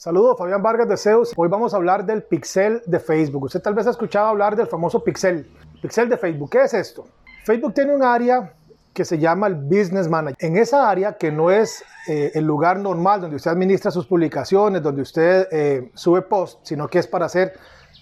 Saludos, 0.00 0.38
Fabián 0.38 0.62
Vargas 0.62 0.88
de 0.88 0.96
Zeus. 0.96 1.34
Hoy 1.36 1.50
vamos 1.50 1.74
a 1.74 1.76
hablar 1.76 2.06
del 2.06 2.22
pixel 2.22 2.80
de 2.86 2.98
Facebook. 2.98 3.42
Usted 3.42 3.60
tal 3.60 3.74
vez 3.74 3.86
ha 3.86 3.90
escuchado 3.90 4.28
hablar 4.28 4.56
del 4.56 4.66
famoso 4.66 5.04
pixel. 5.04 5.46
Pixel 5.82 6.08
de 6.08 6.16
Facebook, 6.16 6.48
¿qué 6.48 6.62
es 6.62 6.72
esto? 6.72 7.04
Facebook 7.44 7.74
tiene 7.74 7.94
un 7.94 8.02
área 8.02 8.54
que 8.94 9.04
se 9.04 9.18
llama 9.18 9.46
el 9.46 9.56
Business 9.56 10.08
Manager. 10.08 10.38
En 10.40 10.56
esa 10.56 10.88
área, 10.88 11.18
que 11.18 11.30
no 11.30 11.50
es 11.50 11.84
eh, 12.08 12.30
el 12.32 12.46
lugar 12.46 12.78
normal 12.78 13.20
donde 13.20 13.36
usted 13.36 13.50
administra 13.50 13.90
sus 13.90 14.06
publicaciones, 14.06 14.82
donde 14.82 15.02
usted 15.02 15.46
eh, 15.50 15.90
sube 15.92 16.22
posts, 16.22 16.60
sino 16.62 16.88
que 16.88 16.98
es 16.98 17.06
para 17.06 17.26
hacer 17.26 17.52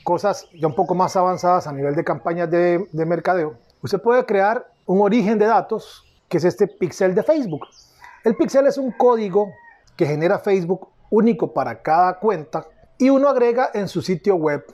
cosas 0.05 0.47
ya 0.55 0.69
un 0.69 0.77
poco 0.77 0.95
más 0.95 1.17
avanzadas 1.17 1.67
a 1.67 1.73
nivel 1.73 1.97
de 1.97 2.05
campañas 2.05 2.49
de, 2.49 2.87
de 2.93 3.07
mercadeo, 3.07 3.57
usted 3.83 4.01
puede 4.01 4.25
crear 4.25 4.71
un 4.87 5.01
origen 5.01 5.37
de 5.37 5.47
datos 5.47 6.05
que 6.29 6.37
es 6.37 6.45
este 6.45 6.69
pixel 6.69 7.17
de 7.17 7.25
Facebook. 7.25 7.67
El 8.23 8.37
pixel 8.37 8.69
es 8.69 8.79
un 8.79 8.93
código 8.93 9.51
que 9.97 10.07
genera 10.07 10.39
Facebook 10.39 10.91
único 11.11 11.53
para 11.53 11.83
cada 11.83 12.19
cuenta 12.19 12.67
y 12.99 13.11
uno 13.11 13.29
agrega 13.29 13.71
en 13.75 13.89
su 13.89 14.03
sitio 14.03 14.37
web. 14.37 14.65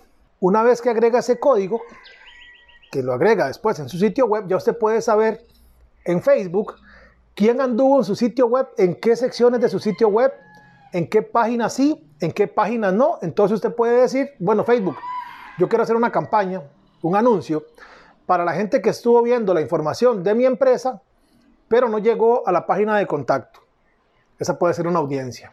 Una 0.40 0.62
vez 0.62 0.80
que 0.80 0.90
agrega 0.90 1.20
ese 1.20 1.38
código, 1.38 1.82
que 2.90 3.02
lo 3.02 3.12
agrega 3.12 3.46
después 3.46 3.78
en 3.78 3.88
su 3.88 3.98
sitio 3.98 4.26
web, 4.26 4.46
ya 4.46 4.56
usted 4.56 4.76
puede 4.76 5.00
saber 5.00 5.44
en 6.04 6.22
Facebook 6.22 6.74
quién 7.34 7.60
anduvo 7.60 7.98
en 7.98 8.04
su 8.04 8.16
sitio 8.16 8.46
web, 8.46 8.68
en 8.78 8.94
qué 8.94 9.16
secciones 9.16 9.60
de 9.60 9.68
su 9.68 9.78
sitio 9.78 10.08
web, 10.08 10.32
en 10.92 11.08
qué 11.08 11.22
páginas 11.22 11.72
sí, 11.74 12.08
en 12.20 12.32
qué 12.32 12.46
páginas 12.46 12.94
no. 12.94 13.18
Entonces 13.22 13.56
usted 13.56 13.74
puede 13.74 14.00
decir, 14.00 14.30
bueno, 14.38 14.64
Facebook, 14.64 14.96
yo 15.58 15.68
quiero 15.68 15.82
hacer 15.82 15.96
una 15.96 16.12
campaña, 16.12 16.62
un 17.02 17.16
anuncio, 17.16 17.64
para 18.26 18.44
la 18.44 18.52
gente 18.52 18.80
que 18.80 18.90
estuvo 18.90 19.22
viendo 19.22 19.52
la 19.52 19.60
información 19.60 20.22
de 20.22 20.34
mi 20.34 20.46
empresa, 20.46 21.02
pero 21.68 21.88
no 21.88 21.98
llegó 21.98 22.46
a 22.46 22.52
la 22.52 22.66
página 22.66 22.96
de 22.96 23.06
contacto. 23.06 23.60
Esa 24.38 24.58
puede 24.58 24.74
ser 24.74 24.86
una 24.86 24.98
audiencia. 25.00 25.52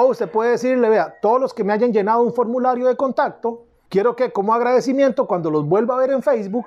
O 0.00 0.04
usted 0.04 0.30
puede 0.30 0.52
decirle, 0.52 0.88
vea, 0.88 1.18
todos 1.20 1.40
los 1.40 1.52
que 1.52 1.64
me 1.64 1.72
hayan 1.72 1.92
llenado 1.92 2.22
un 2.22 2.32
formulario 2.32 2.86
de 2.86 2.96
contacto, 2.96 3.66
quiero 3.88 4.14
que 4.14 4.30
como 4.30 4.54
agradecimiento, 4.54 5.26
cuando 5.26 5.50
los 5.50 5.66
vuelva 5.66 5.96
a 5.96 5.98
ver 5.98 6.10
en 6.10 6.22
Facebook, 6.22 6.66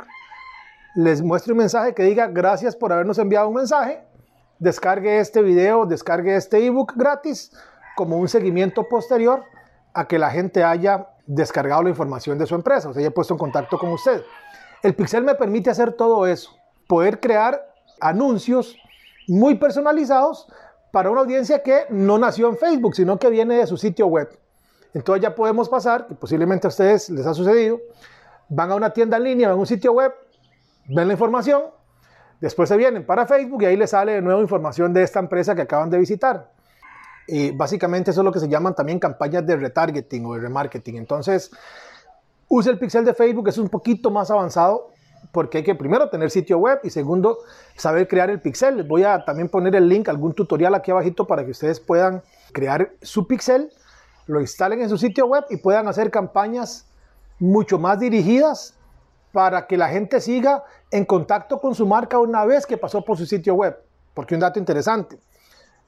les 0.95 1.21
muestre 1.21 1.53
un 1.53 1.59
mensaje 1.59 1.93
que 1.93 2.03
diga 2.03 2.27
gracias 2.27 2.75
por 2.75 2.91
habernos 2.91 3.17
enviado 3.19 3.47
un 3.47 3.53
mensaje, 3.53 4.03
descargue 4.59 5.19
este 5.19 5.41
video, 5.41 5.85
descargue 5.85 6.35
este 6.35 6.65
ebook 6.65 6.91
gratis 6.97 7.55
como 7.95 8.17
un 8.17 8.27
seguimiento 8.27 8.89
posterior 8.89 9.45
a 9.93 10.09
que 10.09 10.19
la 10.19 10.29
gente 10.29 10.65
haya 10.65 11.07
descargado 11.25 11.83
la 11.83 11.89
información 11.89 12.37
de 12.37 12.45
su 12.45 12.55
empresa, 12.55 12.89
o 12.89 12.93
sea, 12.93 12.99
haya 12.99 13.11
puesto 13.11 13.33
en 13.33 13.37
contacto 13.37 13.77
con 13.77 13.93
usted. 13.93 14.25
El 14.83 14.93
Pixel 14.93 15.23
me 15.23 15.35
permite 15.35 15.69
hacer 15.69 15.93
todo 15.93 16.27
eso, 16.27 16.51
poder 16.85 17.21
crear 17.21 17.65
anuncios 18.01 18.75
muy 19.29 19.55
personalizados 19.55 20.49
para 20.91 21.09
una 21.09 21.21
audiencia 21.21 21.63
que 21.63 21.85
no 21.89 22.17
nació 22.17 22.49
en 22.49 22.57
Facebook, 22.57 22.95
sino 22.95 23.17
que 23.17 23.29
viene 23.29 23.57
de 23.57 23.67
su 23.67 23.77
sitio 23.77 24.07
web. 24.07 24.29
Entonces 24.93 25.23
ya 25.23 25.33
podemos 25.33 25.69
pasar, 25.69 26.07
que 26.07 26.15
posiblemente 26.15 26.67
a 26.67 26.69
ustedes 26.69 27.09
les 27.09 27.25
ha 27.25 27.33
sucedido, 27.33 27.79
van 28.49 28.71
a 28.71 28.75
una 28.75 28.91
tienda 28.91 29.17
en 29.17 29.23
línea, 29.23 29.47
van 29.47 29.57
a 29.57 29.59
un 29.59 29.67
sitio 29.67 29.93
web, 29.93 30.13
ven 30.89 31.07
la 31.07 31.13
información, 31.13 31.63
después 32.41 32.67
se 32.67 32.75
vienen 32.75 33.05
para 33.05 33.25
Facebook 33.25 33.63
y 33.63 33.65
ahí 33.67 33.77
les 33.77 33.91
sale 33.91 34.13
de 34.13 34.21
nuevo 34.21 34.41
información 34.41 34.93
de 34.93 35.03
esta 35.03 35.19
empresa 35.19 35.55
que 35.55 35.61
acaban 35.61 35.89
de 35.89 35.97
visitar. 35.97 36.51
Y 37.27 37.51
básicamente 37.51 38.11
eso 38.11 38.21
es 38.21 38.25
lo 38.25 38.31
que 38.31 38.39
se 38.39 38.49
llaman 38.49 38.75
también 38.75 38.99
campañas 38.99 39.45
de 39.45 39.55
retargeting 39.55 40.25
o 40.25 40.33
de 40.33 40.41
remarketing. 40.41 40.97
Entonces, 40.97 41.51
use 42.49 42.69
el 42.69 42.77
pixel 42.77 43.05
de 43.05 43.13
Facebook, 43.13 43.47
es 43.47 43.57
un 43.57 43.69
poquito 43.69 44.11
más 44.11 44.29
avanzado 44.29 44.89
porque 45.31 45.59
hay 45.59 45.63
que 45.63 45.75
primero 45.75 46.09
tener 46.09 46.29
sitio 46.29 46.57
web 46.57 46.79
y 46.83 46.89
segundo 46.89 47.39
saber 47.75 48.07
crear 48.07 48.29
el 48.29 48.41
pixel. 48.41 48.77
Les 48.77 48.87
voy 48.87 49.03
a 49.03 49.23
también 49.23 49.49
poner 49.49 49.75
el 49.75 49.87
link, 49.87 50.09
algún 50.09 50.33
tutorial 50.33 50.75
aquí 50.75 50.91
abajito 50.91 51.25
para 51.27 51.45
que 51.45 51.51
ustedes 51.51 51.79
puedan 51.79 52.21
crear 52.51 52.91
su 53.01 53.27
pixel, 53.27 53.71
lo 54.27 54.41
instalen 54.41 54.81
en 54.81 54.89
su 54.89 54.97
sitio 54.97 55.25
web 55.25 55.45
y 55.49 55.57
puedan 55.57 55.87
hacer 55.87 56.11
campañas 56.11 56.85
mucho 57.39 57.79
más 57.79 57.99
dirigidas 57.99 58.75
para 59.31 59.67
que 59.67 59.77
la 59.77 59.89
gente 59.89 60.19
siga 60.21 60.63
en 60.91 61.05
contacto 61.05 61.59
con 61.59 61.73
su 61.73 61.87
marca 61.87 62.19
una 62.19 62.45
vez 62.45 62.65
que 62.65 62.77
pasó 62.77 63.03
por 63.03 63.17
su 63.17 63.25
sitio 63.25 63.55
web. 63.55 63.77
Porque 64.13 64.33
un 64.33 64.41
dato 64.41 64.59
interesante, 64.59 65.17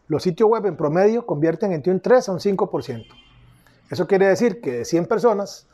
los 0.07 0.23
sitios 0.23 0.49
web 0.49 0.65
en 0.65 0.77
promedio 0.77 1.25
convierten 1.25 1.73
entre 1.73 1.91
un 1.91 1.99
3 1.99 2.29
a 2.29 2.31
un 2.31 2.39
5%. 2.39 3.05
Eso 3.89 4.07
quiere 4.07 4.27
decir 4.27 4.61
que 4.61 4.71
de 4.71 4.85
100 4.85 5.05
personas, 5.05 5.67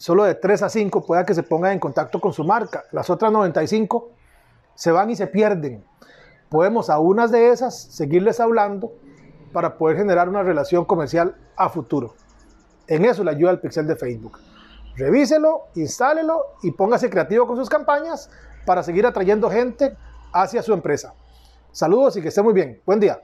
solo 0.00 0.24
de 0.24 0.34
3 0.34 0.62
a 0.62 0.68
5 0.70 1.04
pueda 1.04 1.26
que 1.26 1.34
se 1.34 1.42
pongan 1.42 1.72
en 1.72 1.78
contacto 1.78 2.20
con 2.20 2.32
su 2.32 2.42
marca. 2.42 2.84
Las 2.90 3.10
otras 3.10 3.30
95 3.30 4.08
se 4.74 4.90
van 4.90 5.10
y 5.10 5.16
se 5.16 5.26
pierden. 5.26 5.84
Podemos 6.48 6.88
a 6.88 6.98
unas 6.98 7.30
de 7.30 7.50
esas 7.50 7.78
seguirles 7.78 8.40
hablando 8.40 8.92
para 9.52 9.76
poder 9.76 9.98
generar 9.98 10.26
una 10.30 10.42
relación 10.42 10.86
comercial 10.86 11.36
a 11.54 11.68
futuro. 11.68 12.14
En 12.86 13.04
eso 13.04 13.22
le 13.22 13.30
ayuda 13.30 13.50
el 13.50 13.60
pixel 13.60 13.86
de 13.86 13.94
Facebook. 13.94 14.38
Revíselo, 14.96 15.66
instálelo 15.74 16.46
y 16.62 16.70
póngase 16.70 17.10
creativo 17.10 17.46
con 17.46 17.58
sus 17.58 17.68
campañas 17.68 18.30
para 18.64 18.82
seguir 18.82 19.04
atrayendo 19.04 19.50
gente 19.50 19.96
hacia 20.32 20.62
su 20.62 20.72
empresa. 20.72 21.12
Saludos 21.72 22.16
y 22.16 22.22
que 22.22 22.28
esté 22.28 22.40
muy 22.40 22.54
bien. 22.54 22.80
Buen 22.86 23.00
día. 23.00 23.20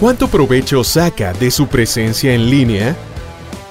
¿Cuánto 0.00 0.28
provecho 0.28 0.82
saca 0.82 1.34
de 1.34 1.50
su 1.50 1.68
presencia 1.68 2.32
en 2.32 2.48
línea? 2.48 2.96